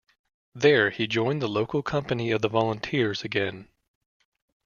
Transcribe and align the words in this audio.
There 0.55 0.89
he 0.89 1.05
joined 1.05 1.43
the 1.43 1.47
local 1.47 1.83
company 1.83 2.31
of 2.31 2.41
the 2.41 2.49
Volunteers 2.49 3.23
again. 3.23 3.67